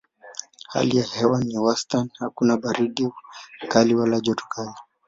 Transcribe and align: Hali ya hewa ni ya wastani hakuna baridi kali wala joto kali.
Hali 0.67 0.97
ya 0.97 1.03
hewa 1.03 1.43
ni 1.43 1.53
ya 1.53 1.61
wastani 1.61 2.09
hakuna 2.19 2.57
baridi 2.57 3.09
kali 3.67 3.95
wala 3.95 4.19
joto 4.19 4.43
kali. 4.49 4.73